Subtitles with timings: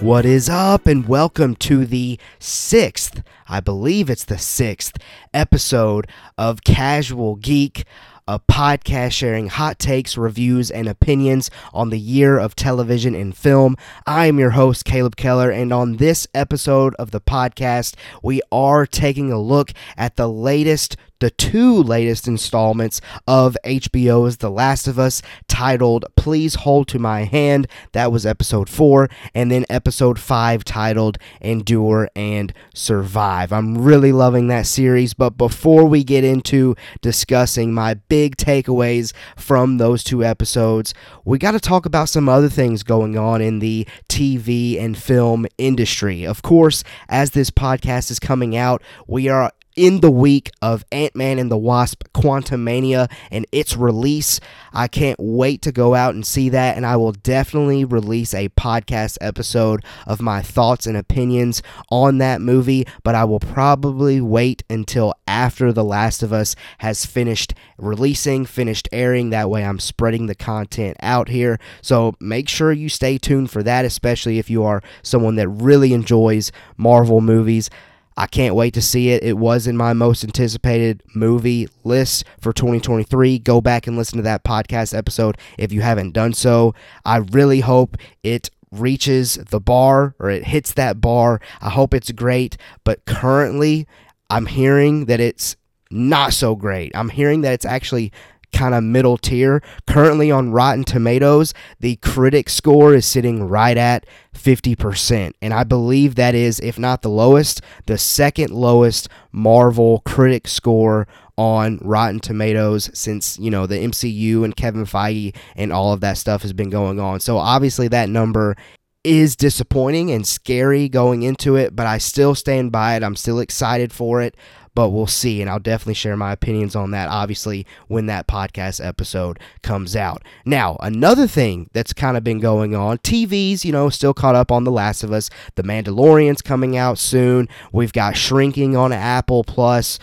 [0.00, 4.96] What is up, and welcome to the sixth, I believe it's the sixth
[5.34, 7.84] episode of Casual Geek,
[8.26, 13.76] a podcast sharing hot takes, reviews, and opinions on the year of television and film.
[14.06, 18.86] I am your host, Caleb Keller, and on this episode of the podcast, we are
[18.86, 24.98] taking a look at the latest the two latest installments of HBO's The Last of
[24.98, 27.68] Us, titled Please Hold to My Hand.
[27.92, 29.08] That was episode four.
[29.34, 33.52] And then episode five, titled Endure and Survive.
[33.52, 35.14] I'm really loving that series.
[35.14, 40.94] But before we get into discussing my big takeaways from those two episodes,
[41.24, 45.46] we got to talk about some other things going on in the TV and film
[45.58, 46.24] industry.
[46.24, 51.16] Of course, as this podcast is coming out, we are in the week of Ant
[51.16, 54.38] Man and the Wasp Quantumania and its release.
[54.74, 58.50] I can't wait to go out and see that, and I will definitely release a
[58.50, 64.62] podcast episode of my thoughts and opinions on that movie, but I will probably wait
[64.68, 69.30] until after The Last of Us has finished releasing, finished airing.
[69.30, 71.58] That way, I'm spreading the content out here.
[71.80, 75.94] So make sure you stay tuned for that, especially if you are someone that really
[75.94, 77.70] enjoys Marvel movies.
[78.16, 79.22] I can't wait to see it.
[79.22, 83.38] It was in my most anticipated movie list for 2023.
[83.38, 86.74] Go back and listen to that podcast episode if you haven't done so.
[87.04, 91.40] I really hope it reaches the bar or it hits that bar.
[91.60, 93.86] I hope it's great, but currently
[94.28, 95.56] I'm hearing that it's
[95.90, 96.92] not so great.
[96.94, 98.12] I'm hearing that it's actually
[98.52, 99.62] kind of middle tier.
[99.86, 105.32] Currently on Rotten Tomatoes, the critic score is sitting right at 50%.
[105.40, 111.06] And I believe that is, if not the lowest, the second lowest Marvel critic score
[111.36, 116.18] on Rotten Tomatoes since, you know, the MCU and Kevin Feige and all of that
[116.18, 117.20] stuff has been going on.
[117.20, 118.56] So obviously that number
[119.02, 123.02] is disappointing and scary going into it, but I still stand by it.
[123.02, 124.36] I'm still excited for it
[124.74, 125.40] but we'll see.
[125.40, 130.22] And I'll definitely share my opinions on that, obviously, when that podcast episode comes out.
[130.44, 134.52] Now, another thing that's kind of been going on TV's, you know, still caught up
[134.52, 135.30] on The Last of Us.
[135.54, 137.48] The Mandalorian's coming out soon.
[137.72, 139.98] We've got Shrinking on Apple Plus.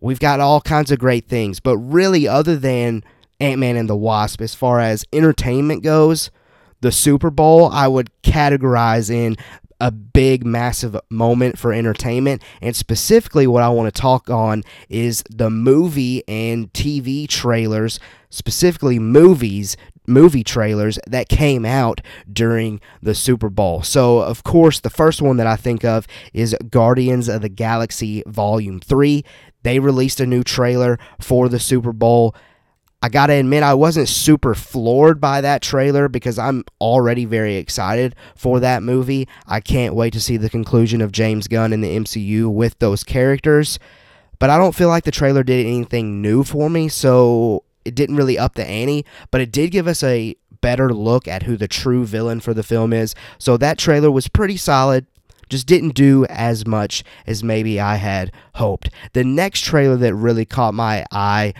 [0.00, 1.60] We've got all kinds of great things.
[1.60, 3.04] But really, other than
[3.38, 6.30] Ant Man and the Wasp, as far as entertainment goes,
[6.80, 9.36] the Super Bowl I would categorize in
[9.80, 12.42] a big, massive moment for entertainment.
[12.60, 17.98] And specifically, what I want to talk on is the movie and TV trailers,
[18.28, 19.76] specifically movies
[20.06, 23.82] movie trailers that came out during the Super Bowl.
[23.82, 28.22] So, of course, the first one that I think of is Guardians of the Galaxy
[28.26, 29.24] Volume 3.
[29.62, 32.34] They released a new trailer for the Super Bowl.
[33.02, 38.14] I gotta admit, I wasn't super floored by that trailer because I'm already very excited
[38.36, 39.26] for that movie.
[39.46, 43.02] I can't wait to see the conclusion of James Gunn in the MCU with those
[43.02, 43.78] characters.
[44.38, 48.16] But I don't feel like the trailer did anything new for me, so it didn't
[48.16, 49.06] really up the ante.
[49.30, 52.62] But it did give us a better look at who the true villain for the
[52.62, 53.14] film is.
[53.38, 55.06] So that trailer was pretty solid
[55.50, 58.88] just didn't do as much as maybe I had hoped.
[59.14, 61.52] The next trailer that really caught my eye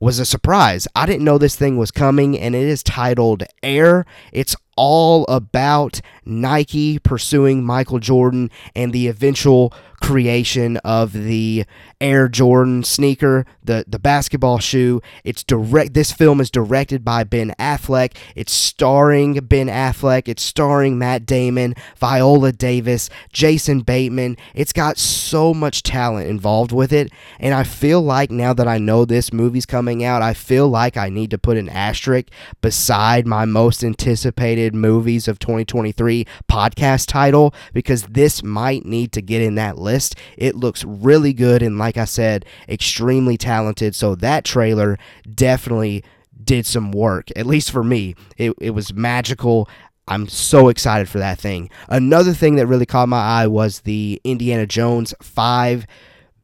[0.00, 0.86] was a surprise.
[0.94, 4.06] I didn't know this thing was coming, and it is titled Air.
[4.32, 9.72] It's all about Nike pursuing Michael Jordan and the eventual
[10.04, 11.64] creation of the
[12.00, 15.00] Air Jordan sneaker, the the basketball shoe.
[15.22, 18.14] It's direct this film is directed by Ben Affleck.
[18.34, 24.36] It's starring Ben Affleck, it's starring Matt Damon, Viola Davis, Jason Bateman.
[24.54, 27.10] It's got so much talent involved with it,
[27.40, 30.96] and I feel like now that I know this movie's coming out, I feel like
[30.96, 32.26] I need to put an asterisk
[32.60, 39.42] beside my most anticipated movies of 2023 podcast title because this might need to get
[39.42, 40.14] in that list.
[40.38, 43.96] It looks really good and like I said, extremely talented.
[43.96, 44.96] So that trailer
[45.28, 46.04] definitely
[46.44, 48.14] did some work, at least for me.
[48.36, 49.68] It, it was magical.
[50.06, 51.70] I'm so excited for that thing.
[51.88, 55.86] Another thing that really caught my eye was the Indiana Jones 5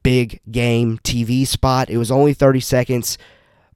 [0.03, 1.89] big game TV spot.
[1.89, 3.17] It was only 30 seconds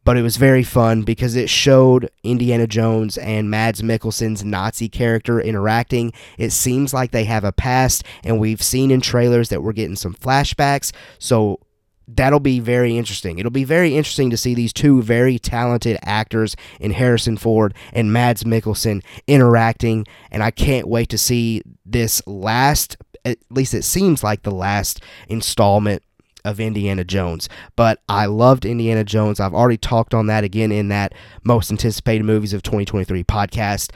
[0.06, 5.42] but it was very fun because it showed Indiana Jones and Mads Mikkelsen's Nazi character
[5.42, 6.14] interacting.
[6.38, 9.96] It seems like they have a past, and we've seen in trailers that we're getting
[9.96, 10.94] some flashbacks.
[11.18, 11.60] So
[12.08, 13.40] that'll be very interesting.
[13.40, 18.14] It'll be very interesting to see these two very talented actors in Harrison Ford and
[18.14, 22.98] Mads Mikkelsen interacting, and I can't wait to see this last.
[23.26, 26.04] At least it seems like the last installment
[26.46, 27.50] of Indiana Jones.
[27.76, 29.40] But I loved Indiana Jones.
[29.40, 31.14] I've already talked on that again in that
[31.44, 33.92] most anticipated movies of 2023 podcast.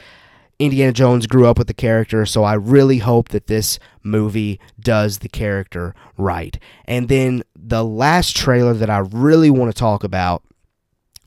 [0.58, 5.20] Indiana Jones grew up with the character, so I really hope that this movie does
[5.20, 6.58] the character right.
[6.84, 10.42] And then the last trailer that I really want to talk about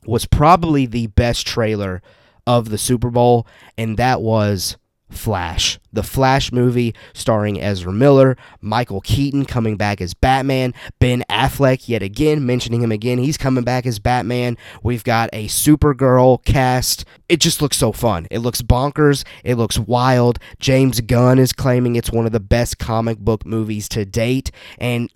[0.06, 2.00] was probably the best trailer
[2.46, 4.76] of the Super Bowl, and that was
[5.10, 11.88] Flash, the Flash movie starring Ezra Miller, Michael Keaton coming back as Batman, Ben Affleck
[11.88, 14.56] yet again, mentioning him again, he's coming back as Batman.
[14.82, 17.04] We've got a Supergirl cast.
[17.28, 18.26] It just looks so fun.
[18.30, 20.38] It looks bonkers, it looks wild.
[20.58, 25.10] James Gunn is claiming it's one of the best comic book movies to date, and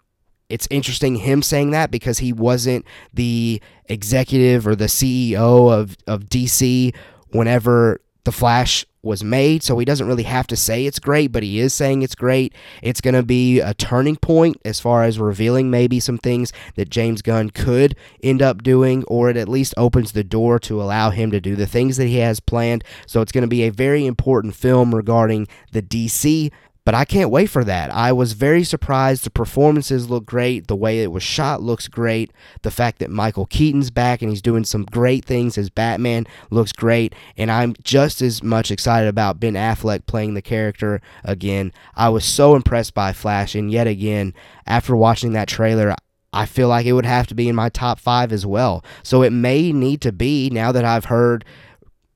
[0.49, 6.25] it's interesting him saying that because he wasn't the executive or the CEO of, of
[6.25, 6.95] DC
[7.31, 11.43] whenever the Flash was made, so he doesn't really have to say it's great, but
[11.43, 12.55] he is saying it's great.
[12.83, 16.91] It's going to be a turning point as far as revealing maybe some things that
[16.91, 21.09] James Gunn could end up doing, or it at least opens the door to allow
[21.09, 22.85] him to do the things that he has planned.
[23.07, 26.51] So it's going to be a very important film regarding the DC
[26.89, 27.93] but I can't wait for that.
[27.93, 29.25] I was very surprised.
[29.25, 30.69] The performances look great.
[30.69, 32.33] The way it was shot looks great.
[32.63, 36.73] The fact that Michael Keaton's back and he's doing some great things as Batman looks
[36.73, 37.15] great.
[37.37, 41.75] And I'm just as much excited about Ben Affleck playing the character again.
[41.95, 43.55] I was so impressed by Flash.
[43.55, 44.33] And yet again,
[44.67, 45.95] after watching that trailer,
[46.33, 48.83] I feel like it would have to be in my top five as well.
[49.03, 51.45] So it may need to be now that I've heard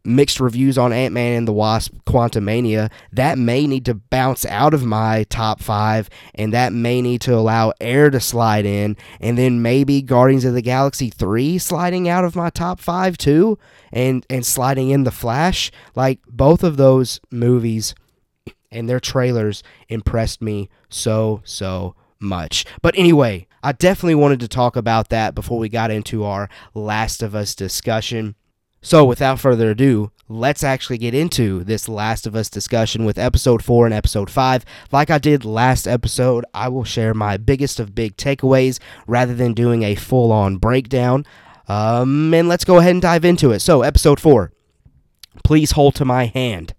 [0.04, 4.74] mixed reviews on Ant Man and the Wasp Quantumania, that may need to bounce out
[4.74, 9.38] of my top five, and that may need to allow air to slide in, and
[9.38, 13.58] then maybe Guardians of the Galaxy 3 sliding out of my top five too,
[13.92, 15.70] and, and sliding in The Flash.
[15.94, 17.94] Like both of those movies
[18.70, 22.64] and their trailers impressed me so, so much.
[22.80, 27.22] But anyway, I definitely wanted to talk about that before we got into our Last
[27.22, 28.34] of Us discussion.
[28.84, 33.62] So, without further ado, let's actually get into this Last of Us discussion with episode
[33.62, 34.64] 4 and episode 5.
[34.90, 39.54] Like I did last episode, I will share my biggest of big takeaways rather than
[39.54, 41.24] doing a full on breakdown.
[41.68, 43.60] Um, and let's go ahead and dive into it.
[43.60, 44.52] So, episode 4
[45.44, 46.74] Please hold to my hand.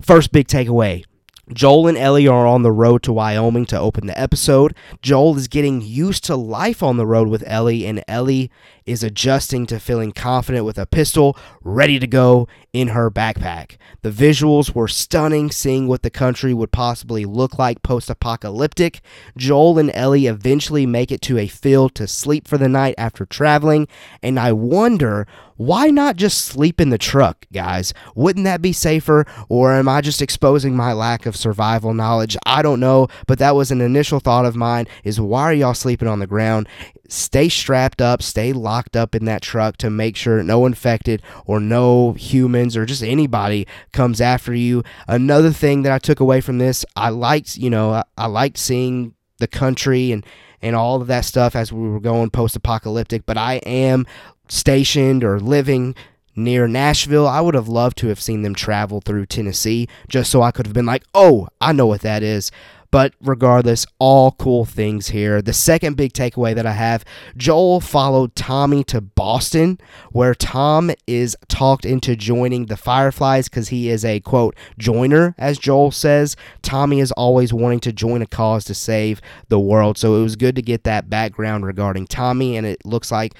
[0.00, 1.04] First big takeaway
[1.52, 4.74] Joel and Ellie are on the road to Wyoming to open the episode.
[5.02, 8.50] Joel is getting used to life on the road with Ellie, and Ellie
[8.86, 13.76] is adjusting to feeling confident with a pistol ready to go in her backpack.
[14.02, 19.00] The visuals were stunning, seeing what the country would possibly look like post apocalyptic.
[19.36, 23.24] Joel and Ellie eventually make it to a field to sleep for the night after
[23.24, 23.88] traveling,
[24.22, 25.26] and I wonder
[25.56, 27.94] why not just sleep in the truck, guys?
[28.16, 29.24] Wouldn't that be safer?
[29.48, 32.36] Or am I just exposing my lack of survival knowledge?
[32.44, 35.74] I don't know, but that was an initial thought of mine is why are y'all
[35.74, 36.68] sleeping on the ground?
[37.08, 41.60] Stay strapped up, stay locked up in that truck to make sure no infected or
[41.60, 44.82] no humans or just anybody comes after you.
[45.06, 48.58] Another thing that I took away from this, I liked, you know, I, I liked
[48.58, 50.24] seeing the country and
[50.62, 54.06] and all of that stuff as we were going post apocalyptic, but I am
[54.48, 55.94] stationed or living
[56.34, 57.28] near Nashville.
[57.28, 60.66] I would have loved to have seen them travel through Tennessee just so I could
[60.66, 62.50] have been like, oh, I know what that is.
[62.94, 65.42] But regardless, all cool things here.
[65.42, 67.04] The second big takeaway that I have
[67.36, 69.80] Joel followed Tommy to Boston,
[70.12, 75.58] where Tom is talked into joining the Fireflies because he is a quote joiner, as
[75.58, 76.36] Joel says.
[76.62, 79.98] Tommy is always wanting to join a cause to save the world.
[79.98, 83.34] So it was good to get that background regarding Tommy, and it looks like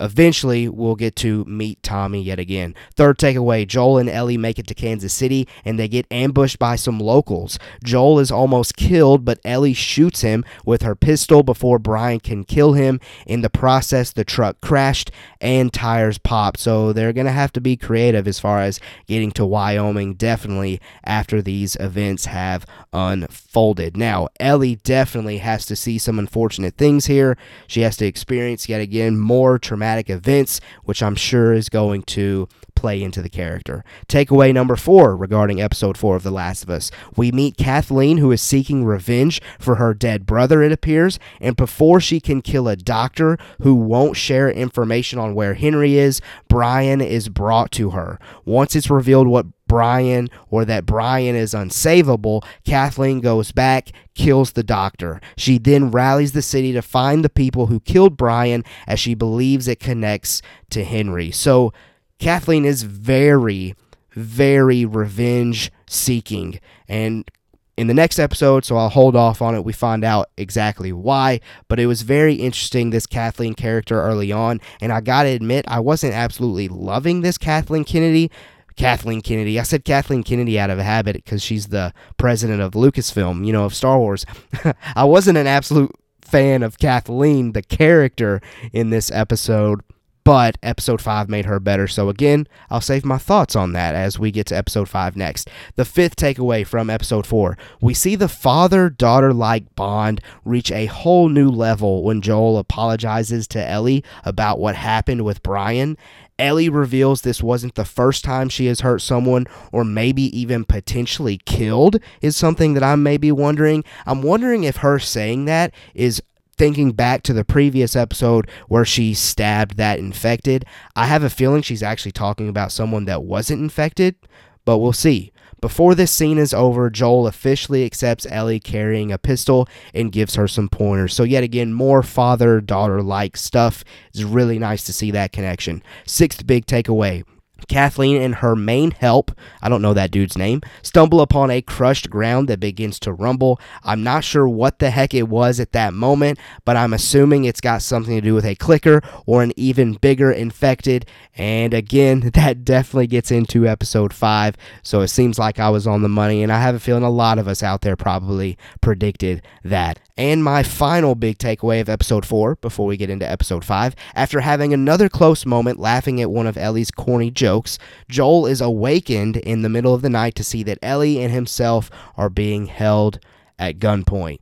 [0.00, 2.74] Eventually, we'll get to meet Tommy yet again.
[2.94, 6.76] Third takeaway Joel and Ellie make it to Kansas City and they get ambushed by
[6.76, 7.58] some locals.
[7.82, 12.74] Joel is almost killed, but Ellie shoots him with her pistol before Brian can kill
[12.74, 13.00] him.
[13.26, 16.60] In the process, the truck crashed and tires popped.
[16.60, 20.80] So they're going to have to be creative as far as getting to Wyoming, definitely
[21.04, 23.96] after these events have unfolded.
[23.96, 27.36] Now, Ellie definitely has to see some unfortunate things here.
[27.66, 32.48] She has to experience yet again more traumatic events, which I'm sure is going to
[32.78, 33.84] play into the character.
[34.08, 36.92] Takeaway number four regarding episode four of The Last of Us.
[37.16, 42.00] We meet Kathleen, who is seeking revenge for her dead brother, it appears, and before
[42.00, 47.28] she can kill a doctor who won't share information on where Henry is, Brian is
[47.28, 48.20] brought to her.
[48.44, 54.62] Once it's revealed what Brian or that Brian is unsavable, Kathleen goes back, kills the
[54.62, 55.20] doctor.
[55.36, 59.68] She then rallies the city to find the people who killed Brian as she believes
[59.68, 61.30] it connects to Henry.
[61.30, 61.72] So
[62.18, 63.74] Kathleen is very,
[64.12, 66.60] very revenge seeking.
[66.88, 67.28] And
[67.76, 69.64] in the next episode, so I'll hold off on it.
[69.64, 74.60] We find out exactly why, but it was very interesting this Kathleen character early on,
[74.80, 78.30] and I gotta admit, I wasn't absolutely loving this Kathleen Kennedy
[78.78, 79.58] Kathleen Kennedy.
[79.58, 83.64] I said Kathleen Kennedy out of habit because she's the president of Lucasfilm, you know,
[83.64, 84.24] of Star Wars.
[84.96, 85.90] I wasn't an absolute
[86.22, 88.40] fan of Kathleen, the character
[88.72, 89.80] in this episode,
[90.28, 91.88] but episode 5 made her better.
[91.88, 95.48] So, again, I'll save my thoughts on that as we get to episode 5 next.
[95.76, 100.84] The fifth takeaway from episode 4 we see the father daughter like bond reach a
[100.84, 105.96] whole new level when Joel apologizes to Ellie about what happened with Brian.
[106.38, 111.40] Ellie reveals this wasn't the first time she has hurt someone or maybe even potentially
[111.46, 113.82] killed, is something that I may be wondering.
[114.06, 116.22] I'm wondering if her saying that is
[116.58, 121.62] thinking back to the previous episode where she stabbed that infected, I have a feeling
[121.62, 124.16] she's actually talking about someone that wasn't infected,
[124.64, 125.32] but we'll see.
[125.60, 130.46] Before this scene is over, Joel officially accepts Ellie carrying a pistol and gives her
[130.46, 131.14] some pointers.
[131.14, 133.82] So, yet again, more father daughter like stuff.
[134.12, 135.82] It's really nice to see that connection.
[136.06, 137.24] Sixth big takeaway
[137.66, 142.08] Kathleen and her main help, I don't know that dude's name, stumble upon a crushed
[142.08, 143.60] ground that begins to rumble.
[143.82, 147.60] I'm not sure what the heck it was at that moment, but I'm assuming it's
[147.60, 151.04] got something to do with a clicker or an even bigger infected.
[151.36, 156.02] And again, that definitely gets into episode 5, so it seems like I was on
[156.02, 159.42] the money, and I have a feeling a lot of us out there probably predicted
[159.64, 159.98] that.
[160.16, 164.40] And my final big takeaway of episode 4 before we get into episode 5, after
[164.40, 167.78] having another close moment laughing at one of Ellie's corny jokes jokes,
[168.10, 171.90] Joel is awakened in the middle of the night to see that Ellie and himself
[172.14, 173.18] are being held
[173.58, 174.38] at gunpoint.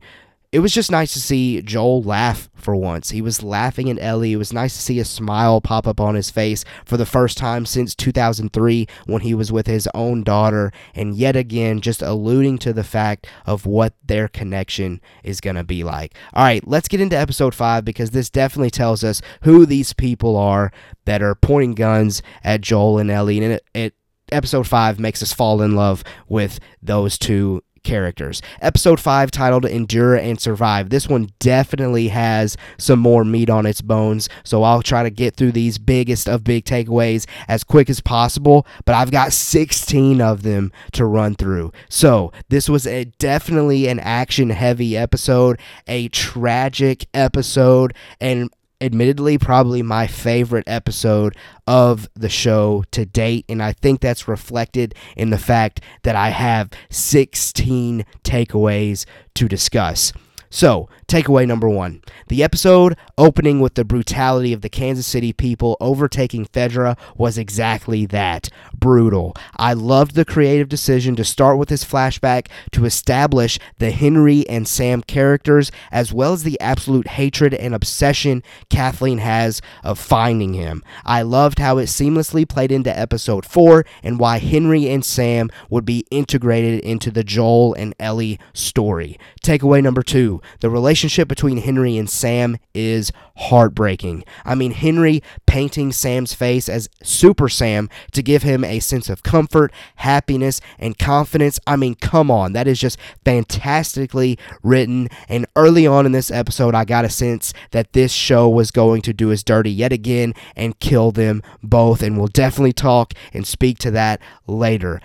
[0.53, 3.09] It was just nice to see Joel laugh for once.
[3.09, 4.31] He was laughing at Ellie.
[4.31, 7.37] It was nice to see a smile pop up on his face for the first
[7.37, 12.59] time since 2003 when he was with his own daughter, and yet again, just alluding
[12.59, 16.15] to the fact of what their connection is going to be like.
[16.33, 20.37] All right, let's get into episode 5 because this definitely tells us who these people
[20.37, 20.71] are
[21.03, 23.93] that are pointing guns at Joel and Ellie, and it, it
[24.31, 28.41] episode 5 makes us fall in love with those two characters.
[28.61, 30.89] Episode 5 titled Endure and Survive.
[30.89, 35.37] This one definitely has some more meat on its bones, so I'll try to get
[35.37, 40.43] through these biggest of big takeaways as quick as possible, but I've got 16 of
[40.43, 41.71] them to run through.
[41.87, 49.81] So, this was a definitely an action heavy episode, a tragic episode, and admittedly probably
[49.81, 55.37] my favorite episode of the show to date and I think that's reflected in the
[55.37, 59.05] fact that I have 16 takeaways
[59.35, 60.13] to discuss.
[60.49, 65.77] So, takeaway number one the episode opening with the brutality of the Kansas City people
[65.79, 69.35] overtaking Fedra was exactly that brutal.
[69.57, 74.67] I loved the creative decision to start with this flashback to establish the Henry and
[74.67, 80.83] Sam characters, as well as the absolute hatred and obsession Kathleen has of finding him.
[81.05, 85.85] I loved how it seamlessly played into episode 4 and why Henry and Sam would
[85.85, 89.17] be integrated into the Joel and Ellie story.
[89.43, 94.23] Takeaway number two the relationship between Henry and Sam is heartbreaking.
[94.45, 99.23] I mean, Henry painting Sam's face as Super Sam to give him a sense of
[99.23, 101.59] comfort, happiness, and confidence.
[101.67, 102.53] I mean, come on.
[102.53, 105.09] That is just fantastically written.
[105.29, 109.01] And early on in this episode, I got a sense that this show was going
[109.03, 112.01] to do us dirty yet again and kill them both.
[112.01, 115.01] And we'll definitely talk and speak to that later.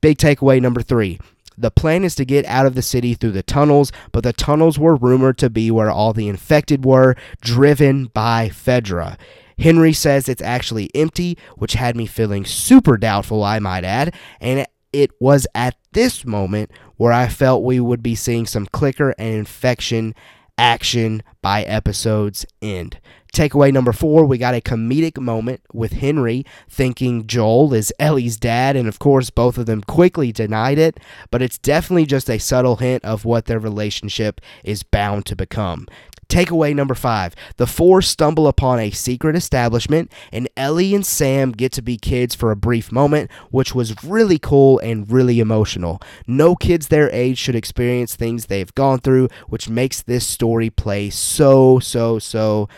[0.00, 1.18] Big takeaway number three
[1.56, 4.78] the plan is to get out of the city through the tunnels, but the tunnels
[4.78, 9.18] were rumored to be where all the infected were, driven by Fedra.
[9.58, 14.66] Henry says it's actually empty, which had me feeling super doubtful, I might add, and
[14.92, 19.34] it was at this moment where I felt we would be seeing some clicker and
[19.34, 20.14] infection
[20.58, 23.00] action by episode's end.
[23.32, 28.76] Takeaway number four, we got a comedic moment with Henry thinking Joel is Ellie's dad,
[28.76, 30.98] and of course, both of them quickly denied it,
[31.30, 35.86] but it's definitely just a subtle hint of what their relationship is bound to become.
[36.30, 41.72] Takeaway number five the four stumble upon a secret establishment, and Ellie and Sam get
[41.72, 46.00] to be kids for a brief moment, which was really cool and really emotional.
[46.28, 51.10] No kids their age should experience things they've gone through, which makes this story play
[51.10, 52.68] so, so, so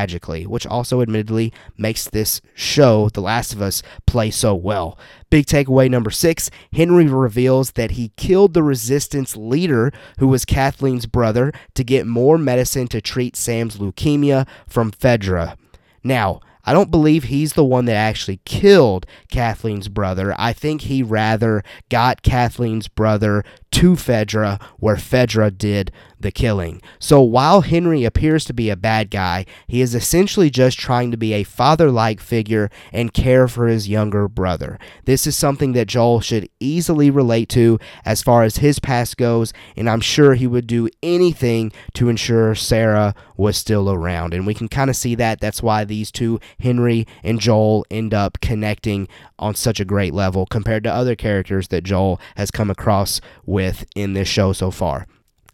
[0.00, 4.98] tragically, which also admittedly makes this show, The Last of Us, play so well.
[5.28, 11.04] Big takeaway number six Henry reveals that he killed the resistance leader, who was Kathleen's
[11.04, 15.56] brother, to get more medicine to treat Sam's leukemia from Fedra.
[16.02, 20.34] Now, I don't believe he's the one that actually killed Kathleen's brother.
[20.38, 26.82] I think he rather got Kathleen's brother to Fedra, where Fedra did the killing.
[26.98, 31.16] So while Henry appears to be a bad guy, he is essentially just trying to
[31.16, 34.78] be a father like figure and care for his younger brother.
[35.06, 39.52] This is something that Joel should easily relate to as far as his past goes,
[39.76, 44.34] and I'm sure he would do anything to ensure Sarah was still around.
[44.34, 45.40] And we can kind of see that.
[45.40, 49.08] That's why these two, Henry and Joel, end up connecting
[49.38, 53.59] on such a great level compared to other characters that Joel has come across with
[53.94, 55.06] in this show so far.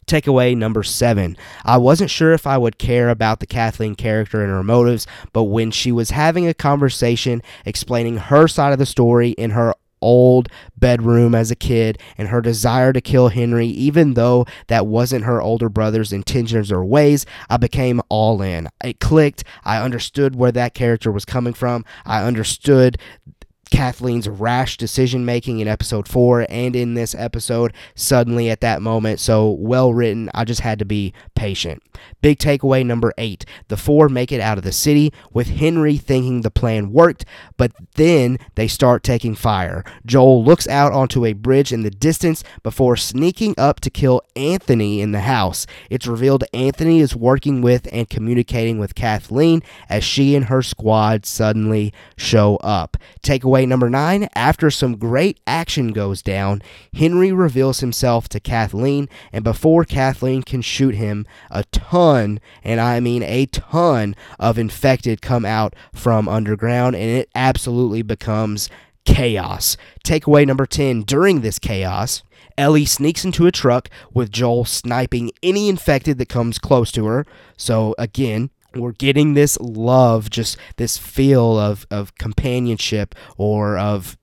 [0.07, 1.37] Takeaway number seven.
[1.65, 5.45] I wasn't sure if I would care about the Kathleen character and her motives, but
[5.45, 10.49] when she was having a conversation explaining her side of the story in her old
[10.77, 15.43] bedroom as a kid and her desire to kill Henry, even though that wasn't her
[15.43, 18.69] older brother's intentions or ways, I became all in.
[18.85, 19.43] It clicked.
[19.65, 21.85] I understood where that character was coming from.
[22.05, 22.99] I understood
[23.71, 29.21] Kathleen's rash decision making in episode four and in this episode suddenly at that moment.
[29.21, 30.31] So well written.
[30.35, 31.83] I just had to be patient.
[32.21, 36.41] Big takeaway number eight the four make it out of the city with Henry thinking
[36.41, 37.25] the plan worked,
[37.57, 39.85] but then they start taking fire.
[40.05, 45.01] Joel looks out onto a bridge in the distance before sneaking up to kill Anthony
[45.01, 45.67] in the house.
[45.91, 51.27] It's revealed Anthony is working with and communicating with Kathleen as she and her squad
[51.27, 52.97] suddenly show up.
[53.23, 56.63] Takeaway number nine after some great action goes down,
[56.95, 63.01] Henry reveals himself to Kathleen, and before Kathleen can shoot him, a ton, and I
[63.01, 68.69] mean a ton, of infected come out from underground, and it absolutely becomes
[69.05, 69.77] chaos.
[70.05, 72.23] Takeaway number 10 during this chaos,
[72.59, 77.27] Ellie sneaks into a truck with Joel sniping any infected that comes close to her.
[77.57, 84.17] So, again, we're getting this love, just this feel of, of companionship or of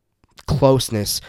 [0.45, 1.21] closeness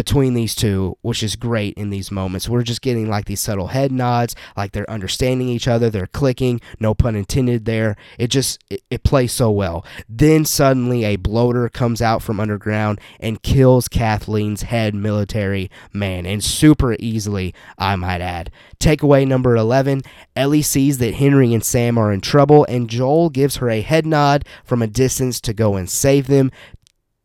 [0.00, 2.48] between these two, which is great in these moments.
[2.48, 6.58] We're just getting like these subtle head nods, like they're understanding each other, they're clicking,
[6.78, 7.96] no pun intended there.
[8.18, 9.84] It just it, it plays so well.
[10.08, 16.42] Then suddenly a bloater comes out from underground and kills Kathleen's head military man, and
[16.42, 18.50] super easily, I might add.
[18.78, 20.00] Takeaway number 11
[20.34, 24.06] Ellie sees that Henry and Sam are in trouble, and Joel gives her a head
[24.06, 26.50] nod from a distance to go and save them.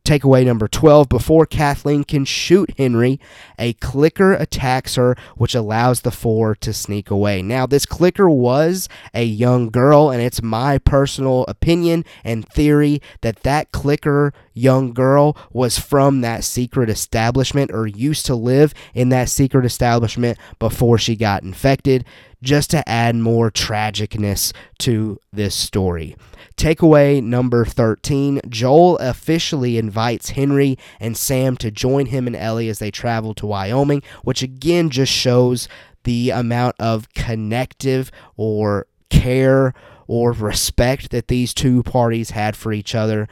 [0.06, 3.20] Takeaway number 12 before Kathleen can shoot Henry,
[3.58, 7.42] a clicker attacks her, which allows the four to sneak away.
[7.42, 13.42] Now, this clicker was a young girl, and it's my personal opinion and theory that
[13.42, 19.30] that clicker young girl was from that secret establishment or used to live in that
[19.30, 22.04] secret establishment before she got infected,
[22.42, 26.16] just to add more tragicness to this story.
[26.58, 32.80] Takeaway number 13 Joel officially invites Henry and Sam to join him and Ellie as
[32.80, 35.68] they travel to Wyoming, which again just shows
[36.06, 39.74] the amount of connective or care
[40.08, 43.28] or respect that these two parties had for each other.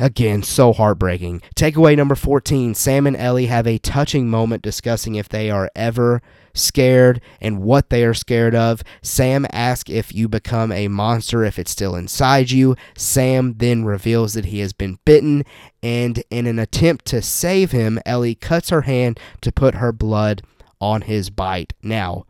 [0.00, 1.42] Again, so heartbreaking.
[1.54, 6.22] Takeaway number 14 Sam and Ellie have a touching moment discussing if they are ever
[6.54, 8.82] scared and what they are scared of.
[9.02, 12.76] Sam asks if you become a monster if it's still inside you.
[12.96, 15.44] Sam then reveals that he has been bitten,
[15.82, 20.40] and in an attempt to save him, Ellie cuts her hand to put her blood
[20.80, 21.74] on his bite.
[21.82, 22.24] Now,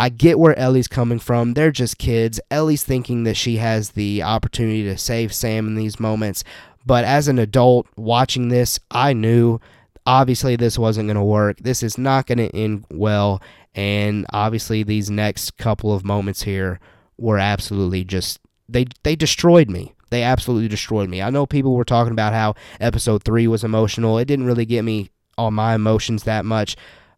[0.00, 1.52] I get where Ellie's coming from.
[1.52, 2.40] They're just kids.
[2.50, 6.42] Ellie's thinking that she has the opportunity to save Sam in these moments.
[6.86, 9.60] But as an adult watching this, I knew
[10.06, 11.58] obviously this wasn't going to work.
[11.58, 13.42] This is not going to end well.
[13.74, 16.80] And obviously, these next couple of moments here
[17.18, 19.92] were absolutely just they they destroyed me.
[20.08, 21.20] They absolutely destroyed me.
[21.20, 24.16] I know people were talking about how episode three was emotional.
[24.16, 26.74] It didn't really get me on my emotions that much,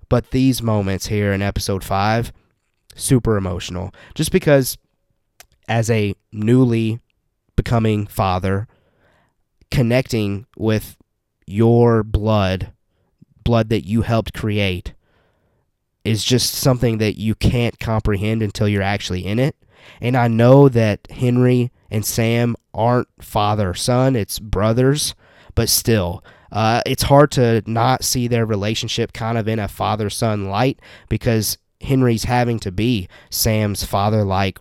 [0.08, 2.32] but these moments here in episode five,
[2.94, 3.92] super emotional.
[4.14, 4.78] Just because,
[5.68, 7.00] as a newly
[7.56, 8.66] becoming father,
[9.70, 10.96] connecting with
[11.46, 12.72] your blood,
[13.44, 14.94] blood that you helped create,
[16.04, 19.56] is just something that you can't comprehend until you're actually in it.
[20.00, 25.14] And I know that Henry and Sam aren't father son, it's brothers,
[25.54, 30.10] but still, uh, it's hard to not see their relationship kind of in a father
[30.10, 30.78] son light
[31.08, 34.58] because Henry's having to be Sam's father like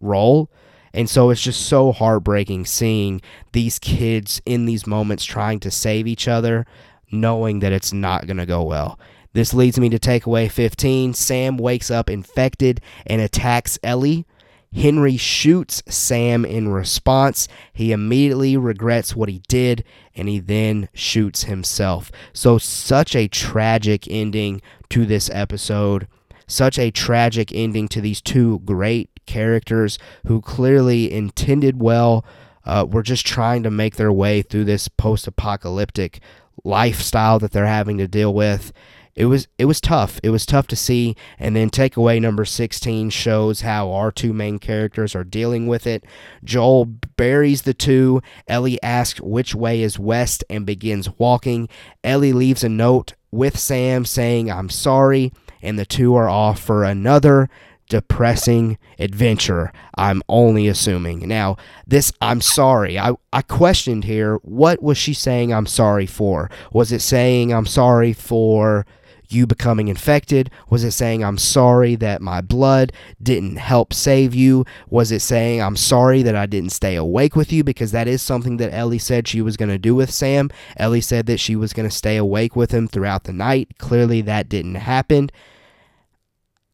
[0.00, 0.50] role.
[0.92, 3.20] And so it's just so heartbreaking seeing
[3.52, 6.66] these kids in these moments trying to save each other,
[7.12, 8.98] knowing that it's not going to go well.
[9.32, 11.14] This leads me to takeaway 15.
[11.14, 14.26] Sam wakes up infected and attacks Ellie.
[14.72, 17.48] Henry shoots Sam in response.
[17.72, 19.84] He immediately regrets what he did
[20.14, 22.10] and he then shoots himself.
[22.32, 26.06] So, such a tragic ending to this episode.
[26.50, 32.24] Such a tragic ending to these two great characters who clearly intended well.
[32.62, 36.20] Uh, were just trying to make their way through this post apocalyptic
[36.62, 38.70] lifestyle that they're having to deal with
[39.14, 40.20] it was it was tough.
[40.22, 41.16] It was tough to see.
[41.38, 46.04] And then takeaway number 16 shows how our two main characters are dealing with it.
[46.44, 48.22] Joel buries the two.
[48.46, 51.68] Ellie asks which way is west and begins walking.
[52.04, 55.32] Ellie leaves a note with Sam saying, I'm sorry.
[55.62, 57.48] And the two are off for another
[57.90, 59.72] depressing adventure.
[59.96, 61.26] I'm only assuming.
[61.28, 62.98] Now, this I'm sorry.
[62.98, 66.50] I, I questioned here what was she saying I'm sorry for?
[66.72, 68.86] Was it saying I'm sorry for
[69.32, 70.50] you becoming infected?
[70.68, 74.64] Was it saying, I'm sorry that my blood didn't help save you?
[74.88, 77.64] Was it saying, I'm sorry that I didn't stay awake with you?
[77.64, 80.50] Because that is something that Ellie said she was going to do with Sam.
[80.76, 83.78] Ellie said that she was going to stay awake with him throughout the night.
[83.78, 85.30] Clearly, that didn't happen.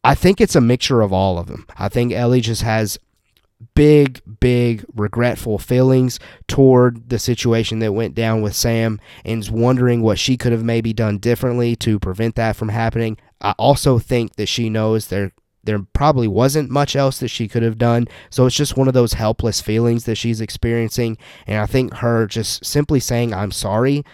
[0.03, 1.67] I think it's a mixture of all of them.
[1.77, 2.97] I think Ellie just has
[3.75, 10.01] big, big regretful feelings toward the situation that went down with Sam and is wondering
[10.01, 13.17] what she could have maybe done differently to prevent that from happening.
[13.41, 15.31] I also think that she knows there
[15.63, 18.07] there probably wasn't much else that she could have done.
[18.29, 21.17] So it's just one of those helpless feelings that she's experiencing.
[21.45, 24.05] And I think her just simply saying, I'm sorry,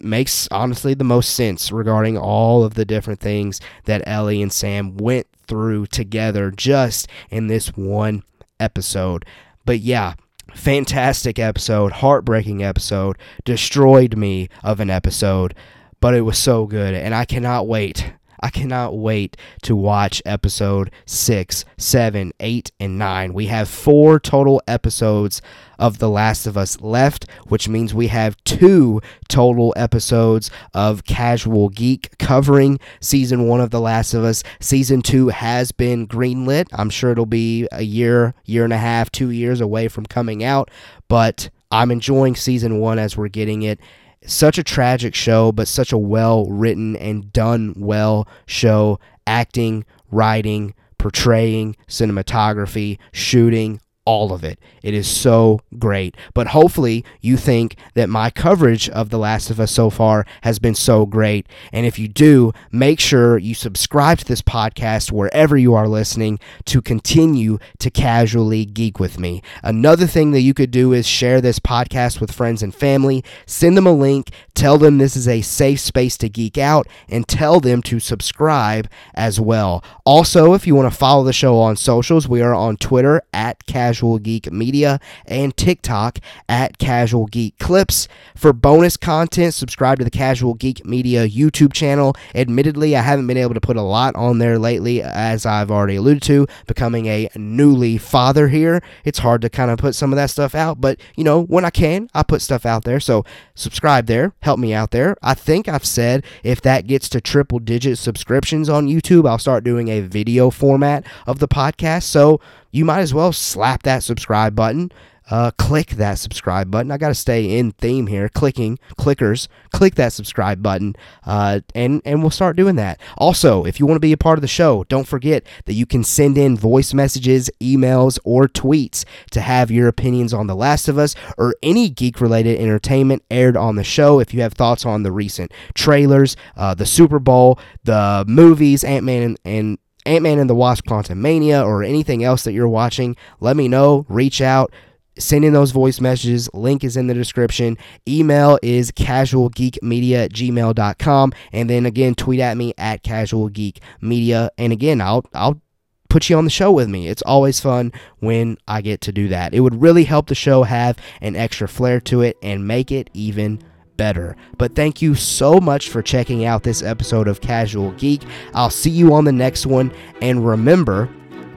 [0.00, 4.96] makes honestly the most sense regarding all of the different things that Ellie and Sam
[4.96, 8.24] went through together just in this one
[8.60, 9.24] episode.
[9.64, 10.14] But yeah,
[10.54, 15.54] fantastic episode, heartbreaking episode, destroyed me of an episode,
[16.00, 20.90] but it was so good, and I cannot wait I cannot wait to watch episode
[21.06, 23.32] six, seven, eight, and 9.
[23.32, 25.42] We have four total episodes
[25.78, 31.68] of The Last of Us left, which means we have two total episodes of Casual
[31.68, 34.42] Geek covering season 1 of The Last of Us.
[34.60, 36.66] Season 2 has been greenlit.
[36.72, 40.42] I'm sure it'll be a year, year and a half, 2 years away from coming
[40.42, 40.70] out,
[41.08, 43.78] but I'm enjoying season 1 as we're getting it
[44.26, 48.98] such a tragic show, but such a well written and done well show.
[49.26, 54.58] Acting, writing, portraying, cinematography, shooting, all of it.
[54.82, 56.16] It is so great.
[56.32, 60.58] But hopefully, you think that my coverage of The Last of Us so far has
[60.58, 61.46] been so great.
[61.74, 66.38] And if you do, make sure you subscribe to this podcast wherever you are listening
[66.64, 69.42] to continue to casually geek with me.
[69.62, 73.22] Another thing that you could do is share this podcast with friends and family.
[73.44, 77.28] Send them a link, tell them this is a safe space to geek out, and
[77.28, 79.84] tell them to subscribe as well.
[80.06, 83.66] Also, if you want to follow the show on socials, we are on Twitter at
[83.66, 88.06] casual Casual Geek Media and TikTok at Casual Geek Clips.
[88.36, 92.14] For bonus content, subscribe to the Casual Geek Media YouTube channel.
[92.32, 95.96] Admittedly, I haven't been able to put a lot on there lately, as I've already
[95.96, 98.84] alluded to, becoming a newly father here.
[99.04, 101.64] It's hard to kind of put some of that stuff out, but you know, when
[101.64, 103.00] I can, I put stuff out there.
[103.00, 103.24] So
[103.56, 105.16] subscribe there, help me out there.
[105.24, 109.64] I think I've said if that gets to triple digit subscriptions on YouTube, I'll start
[109.64, 112.04] doing a video format of the podcast.
[112.04, 114.92] So you might as well slap that subscribe button.
[115.30, 116.90] Uh, click that subscribe button.
[116.90, 118.30] I got to stay in theme here.
[118.30, 122.98] Clicking, clickers, click that subscribe button, uh, and and we'll start doing that.
[123.18, 125.84] Also, if you want to be a part of the show, don't forget that you
[125.84, 130.88] can send in voice messages, emails, or tweets to have your opinions on The Last
[130.88, 134.20] of Us or any geek-related entertainment aired on the show.
[134.20, 139.04] If you have thoughts on the recent trailers, uh, the Super Bowl, the movies, Ant
[139.04, 143.14] Man and, and Ant Man and the Wasp Quantumania or anything else that you're watching,
[143.40, 144.06] let me know.
[144.08, 144.72] Reach out.
[145.18, 146.48] Send in those voice messages.
[146.54, 147.76] Link is in the description.
[148.08, 151.32] Email is casualgeekmedia gmail.com.
[151.52, 154.48] And then again, tweet at me at casualgeekmedia.
[154.56, 155.60] And again, I'll, I'll
[156.08, 157.08] put you on the show with me.
[157.08, 159.52] It's always fun when I get to do that.
[159.52, 163.10] It would really help the show have an extra flair to it and make it
[163.12, 163.60] even
[163.98, 164.34] better.
[164.56, 168.22] But thank you so much for checking out this episode of Casual Geek.
[168.54, 169.92] I'll see you on the next one.
[170.22, 171.10] And remember,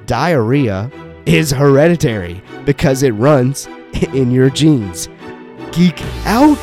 [0.08, 0.92] diarrhea
[1.26, 3.68] is hereditary because it runs
[4.14, 5.08] in your genes.
[5.72, 6.58] Geek out.